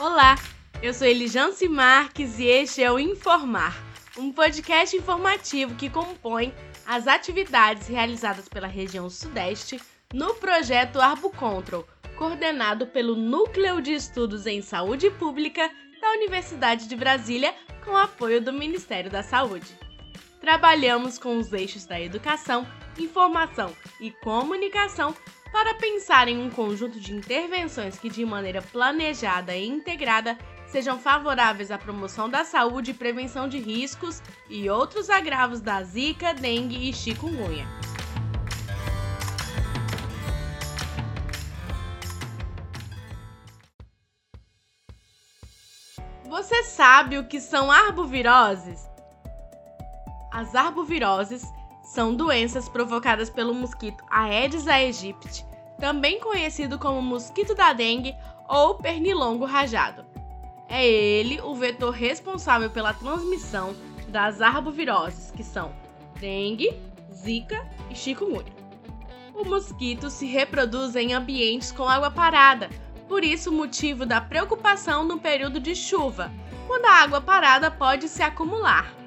[0.00, 0.36] Olá,
[0.82, 3.76] eu sou Elijance Marques e este é o Informar,
[4.16, 6.54] um podcast informativo que compõe
[6.86, 9.78] as atividades realizadas pela região Sudeste
[10.14, 11.86] no projeto ArboControl,
[12.16, 17.54] coordenado pelo Núcleo de Estudos em Saúde Pública da Universidade de Brasília,
[17.84, 19.78] com apoio do Ministério da Saúde.
[20.40, 22.66] Trabalhamos com os eixos da educação,
[22.98, 25.14] informação e comunicação
[25.52, 31.70] para pensar em um conjunto de intervenções que, de maneira planejada e integrada, sejam favoráveis
[31.70, 36.92] à promoção da saúde e prevenção de riscos e outros agravos da zika, dengue e
[36.92, 37.66] chikungunya.
[46.28, 48.88] Você sabe o que são arboviroses?
[50.32, 51.42] As arboviroses
[51.90, 55.44] são doenças provocadas pelo mosquito Aedes aegypti,
[55.76, 58.14] também conhecido como mosquito da dengue
[58.48, 60.06] ou pernilongo rajado.
[60.68, 63.74] É ele o vetor responsável pela transmissão
[64.06, 65.72] das arboviroses, que são
[66.20, 66.72] dengue,
[67.12, 68.52] zika e chikungunya.
[69.34, 72.70] O mosquito se reproduz em ambientes com água parada,
[73.08, 76.30] por isso motivo da preocupação no período de chuva,
[76.68, 78.99] quando a água parada pode se acumular.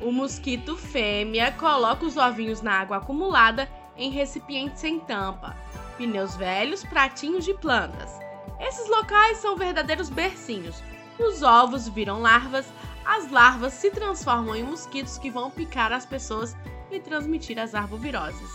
[0.00, 5.54] O mosquito fêmea coloca os ovinhos na água acumulada em recipientes sem tampa,
[5.98, 8.10] pneus velhos, pratinhos de plantas.
[8.58, 10.82] Esses locais são verdadeiros bercinhos.
[11.18, 12.66] Os ovos viram larvas,
[13.04, 16.56] as larvas se transformam em mosquitos que vão picar as pessoas
[16.90, 18.54] e transmitir as arboviroses.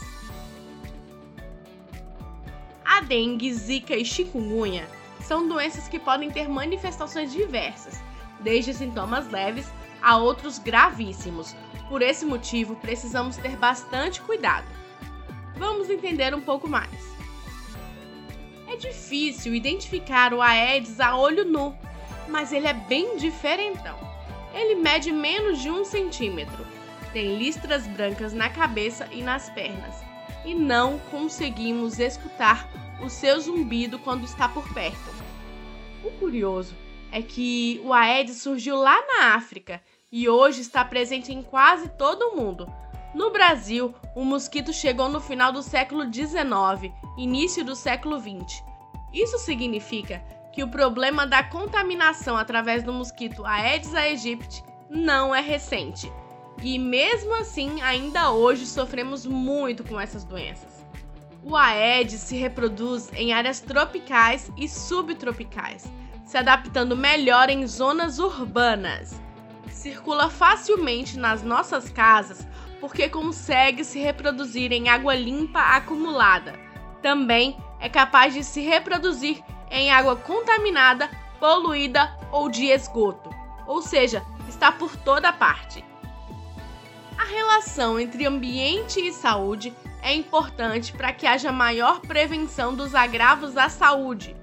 [2.84, 4.88] A dengue, zika e chikungunya
[5.22, 8.02] são doenças que podem ter manifestações diversas,
[8.40, 9.68] desde sintomas leves
[10.06, 11.56] a outros gravíssimos.
[11.90, 14.68] Por esse motivo, precisamos ter bastante cuidado.
[15.58, 17.16] Vamos entender um pouco mais.
[18.68, 21.76] É difícil identificar o Aedes a olho nu,
[22.30, 23.98] mas ele é bem diferentão.
[24.54, 26.66] Ele mede menos de um centímetro,
[27.12, 29.96] tem listras brancas na cabeça e nas pernas,
[30.46, 32.70] e não conseguimos escutar
[33.04, 35.16] o seu zumbido quando está por perto.
[36.04, 36.76] O curioso
[37.12, 39.82] é que o Aedes surgiu lá na África
[40.16, 42.74] e hoje está presente em quase todo o mundo.
[43.14, 48.64] No Brasil, o mosquito chegou no final do século XIX, início do século XX.
[49.14, 56.10] Isso significa que o problema da contaminação através do mosquito Aedes aegypti não é recente.
[56.64, 60.88] E mesmo assim, ainda hoje sofremos muito com essas doenças.
[61.44, 65.92] O Aedes se reproduz em áreas tropicais e subtropicais,
[66.24, 69.25] se adaptando melhor em zonas urbanas
[69.86, 72.48] circula facilmente nas nossas casas
[72.82, 76.60] porque consegue se reproduzir em água limpa acumulada.
[77.04, 81.08] Também é capaz de se reproduzir em água contaminada,
[81.40, 83.30] poluída ou de esgoto,
[83.68, 85.86] ou seja, está por toda parte.
[87.16, 89.72] A relação entre ambiente e saúde
[90.02, 94.36] é importante para que haja maior prevenção dos agravos à saúde.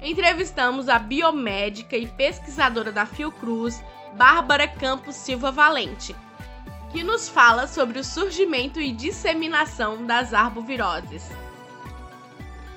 [0.00, 3.82] Entrevistamos a biomédica e pesquisadora da Fiocruz,
[4.16, 6.14] Bárbara Campos Silva Valente,
[6.90, 11.28] que nos fala sobre o surgimento e disseminação das arboviroses.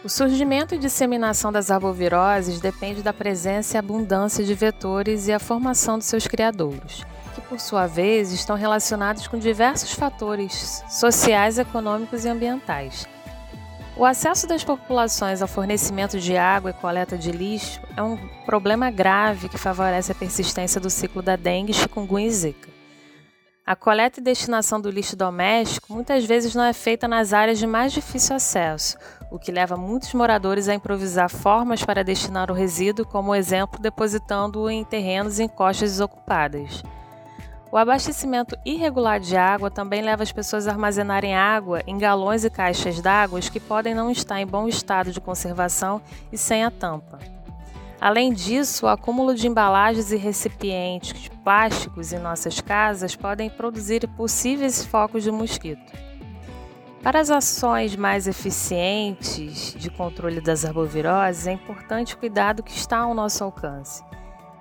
[0.03, 5.39] O surgimento e disseminação das arboviroses depende da presença e abundância de vetores e a
[5.39, 7.05] formação de seus criadouros,
[7.35, 13.07] que por sua vez estão relacionados com diversos fatores sociais, econômicos e ambientais
[13.97, 18.15] o acesso das populações ao fornecimento de água e coleta de lixo é um
[18.45, 22.69] problema grave que favorece a persistência do ciclo da dengue, chikungunya e zika.
[23.65, 27.65] A coleta e destinação do lixo doméstico muitas vezes não é feita nas áreas de
[27.65, 28.97] mais difícil acesso,
[29.31, 34.69] o que leva muitos moradores a improvisar formas para destinar o resíduo, como exemplo, depositando-o
[34.69, 36.83] em terrenos e encostas desocupadas.
[37.69, 42.49] O abastecimento irregular de água também leva as pessoas a armazenarem água em galões e
[42.49, 47.19] caixas d'água que podem não estar em bom estado de conservação e sem a tampa.
[47.99, 54.85] Além disso, o acúmulo de embalagens e recipientes plásticos em nossas casas podem produzir possíveis
[54.85, 55.91] focos de mosquito.
[57.03, 62.99] Para as ações mais eficientes de controle das arboviroses, é importante cuidar do que está
[62.99, 64.03] ao nosso alcance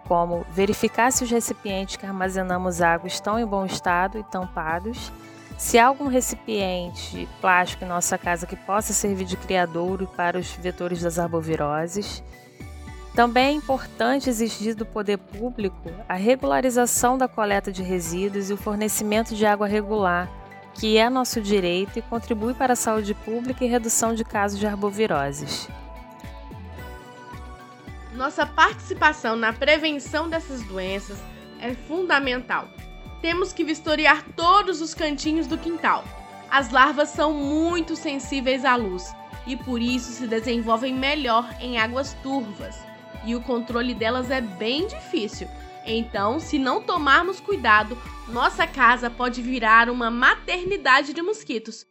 [0.08, 5.12] como verificar se os recipientes que armazenamos água estão em bom estado e tampados,
[5.56, 10.50] se há algum recipiente plástico em nossa casa que possa servir de criadouro para os
[10.53, 12.23] vetores das arboviroses.
[13.14, 18.58] Também é importante exigir do poder público a regularização da coleta de resíduos e o
[18.58, 20.29] fornecimento de água regular,
[20.75, 24.67] que é nosso direito e contribui para a saúde pública e redução de casos de
[24.67, 25.67] arboviroses.
[28.17, 31.19] Nossa participação na prevenção dessas doenças
[31.61, 32.67] é fundamental.
[33.21, 36.03] Temos que vistoriar todos os cantinhos do quintal.
[36.51, 39.15] As larvas são muito sensíveis à luz
[39.47, 42.75] e por isso se desenvolvem melhor em águas turvas.
[43.23, 45.47] E o controle delas é bem difícil.
[45.85, 47.99] Então, se não tomarmos cuidado,
[48.29, 51.85] nossa casa pode virar uma maternidade de mosquitos.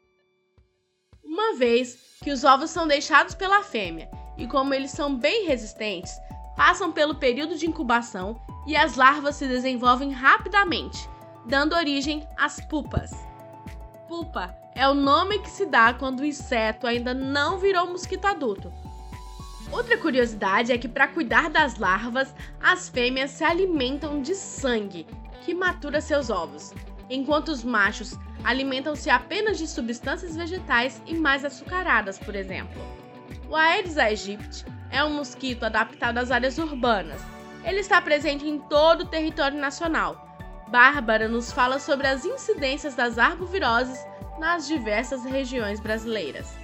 [1.23, 6.19] Uma vez que os ovos são deixados pela fêmea e como eles são bem resistentes,
[6.55, 11.09] passam pelo período de incubação e as larvas se desenvolvem rapidamente,
[11.45, 13.11] dando origem às pupas.
[14.07, 18.73] Pupa é o nome que se dá quando o inseto ainda não virou mosquito adulto.
[19.71, 25.07] Outra curiosidade é que, para cuidar das larvas, as fêmeas se alimentam de sangue,
[25.43, 26.73] que matura seus ovos,
[27.09, 32.79] enquanto os machos alimentam-se apenas de substâncias vegetais e mais açucaradas, por exemplo.
[33.49, 37.21] O Aedes aegypti é um mosquito adaptado às áreas urbanas.
[37.63, 40.25] Ele está presente em todo o território nacional.
[40.67, 43.99] Bárbara nos fala sobre as incidências das arboviroses
[44.39, 46.55] nas diversas regiões brasileiras.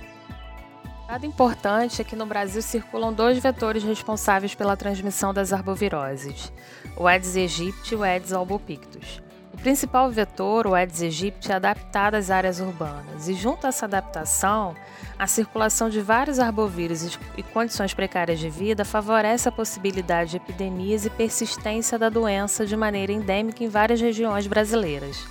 [1.08, 6.52] Dado importante é que no Brasil circulam dois vetores responsáveis pela transmissão das arboviroses,
[6.96, 9.22] o Aedes aegypti e o Aedes albopictus.
[9.62, 14.76] Principal vetor, o Aedes aegypti, é adaptado às áreas urbanas e, junto a essa adaptação,
[15.20, 21.06] a circulação de vários arbovírus e condições precárias de vida favorece a possibilidade de epidemias
[21.06, 25.28] e persistência da doença de maneira endêmica em várias regiões brasileiras.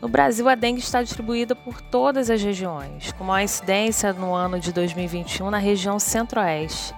[0.00, 4.58] No Brasil, a dengue está distribuída por todas as regiões, com maior incidência no ano
[4.58, 6.94] de 2021 na região centro-oeste,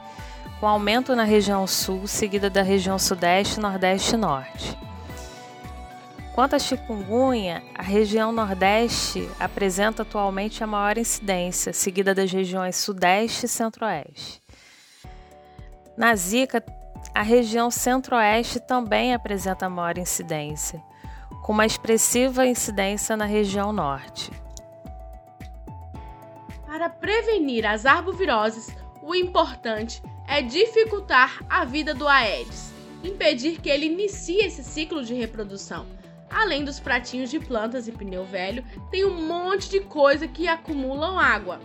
[0.61, 4.92] com aumento na região sul, seguida da região sudeste, nordeste e norte.
[6.35, 13.45] Quanto à chikungunya, a região Nordeste apresenta atualmente a maior incidência, seguida das regiões Sudeste
[13.45, 14.43] e Centro-Oeste.
[15.95, 16.65] Na Zika,
[17.15, 20.83] a região Centro-Oeste também apresenta maior incidência,
[21.43, 24.31] com uma expressiva incidência na região Norte.
[26.65, 32.73] Para prevenir as arboviroses, o importante é dificultar a vida do Aedes,
[33.05, 35.85] impedir que ele inicie esse ciclo de reprodução
[36.35, 41.19] Além dos pratinhos de plantas e pneu velho, tem um monte de coisa que acumulam
[41.19, 41.61] água.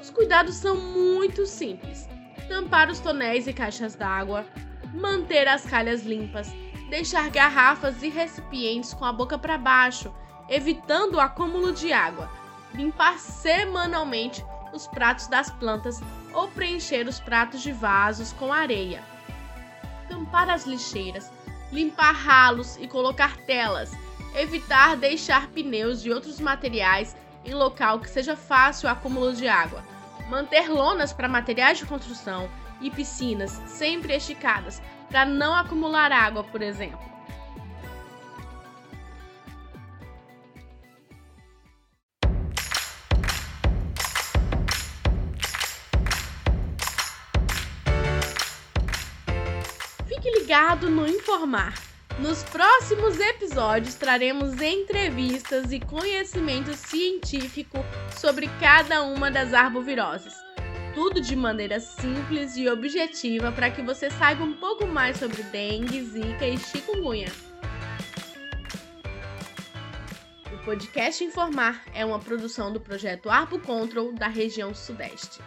[0.00, 2.08] Os cuidados são muito simples:
[2.48, 4.46] tampar os tonéis e caixas d'água,
[4.94, 6.48] manter as calhas limpas,
[6.88, 10.14] deixar garrafas e recipientes com a boca para baixo,
[10.48, 12.30] evitando o acúmulo de água,
[12.72, 16.00] limpar semanalmente os pratos das plantas
[16.32, 19.02] ou preencher os pratos de vasos com areia.
[20.08, 21.32] Tampar as lixeiras,
[21.72, 23.92] limpar ralos e colocar telas,
[24.34, 29.82] evitar deixar pneus e outros materiais em local que seja fácil o acúmulo de água,
[30.28, 32.48] manter lonas para materiais de construção
[32.80, 37.15] e piscinas sempre esticadas para não acumular água, por exemplo.
[50.46, 51.74] Ligado no Informar.
[52.20, 57.78] Nos próximos episódios traremos entrevistas e conhecimento científico
[58.16, 60.34] sobre cada uma das arboviroses.
[60.94, 66.00] Tudo de maneira simples e objetiva para que você saiba um pouco mais sobre dengue,
[66.04, 67.32] zika e chikungunya.
[70.54, 75.40] O podcast Informar é uma produção do projeto Arbo Control da região Sudeste.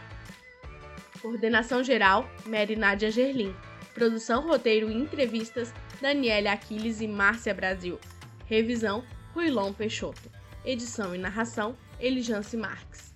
[1.21, 3.55] Coordenação geral, Mary Nádia Gerlin.
[3.93, 7.99] Produção, roteiro e entrevistas, Daniele Aquiles e Márcia Brasil.
[8.45, 9.03] Revisão,
[9.33, 10.29] Ruilon Peixoto.
[10.63, 13.13] Edição e narração, Elijance Marques.